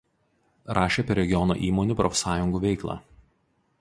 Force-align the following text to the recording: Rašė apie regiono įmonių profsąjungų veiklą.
Rašė 0.77 1.03
apie 1.05 1.17
regiono 1.19 1.57
įmonių 1.67 1.99
profsąjungų 2.03 2.63
veiklą. 2.65 2.97